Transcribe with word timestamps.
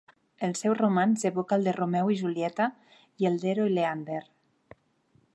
El 0.45 0.53
seu 0.59 0.75
romanç 0.77 1.25
evoca 1.29 1.53
el 1.59 1.67
de 1.67 1.73
Romeu 1.75 2.09
i 2.15 2.17
Julieta, 2.21 2.67
i 3.25 3.29
el 3.31 3.37
d'Hero 3.43 3.67
i 3.69 3.75
Leander. 3.75 4.23